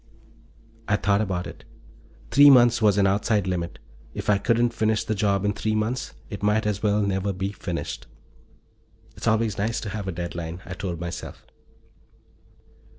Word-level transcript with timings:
I 0.87 0.95
thought 0.95 1.21
about 1.21 1.45
it. 1.45 1.63
Three 2.31 2.49
months 2.49 2.81
was 2.81 2.97
an 2.97 3.05
outside 3.05 3.45
limit. 3.45 3.77
If 4.15 4.31
I 4.31 4.39
couldn't 4.39 4.73
finish 4.73 5.03
the 5.03 5.13
job 5.13 5.45
in 5.45 5.53
three 5.53 5.75
months, 5.75 6.13
it 6.27 6.41
might 6.41 6.65
as 6.65 6.81
well 6.81 7.03
never 7.03 7.31
be 7.31 7.51
finished. 7.51 8.07
It's 9.15 9.27
always 9.27 9.59
nice 9.59 9.79
to 9.81 9.89
have 9.89 10.07
a 10.07 10.11
deadline, 10.11 10.59
I 10.65 10.73
told 10.73 10.99
myself. 10.99 11.45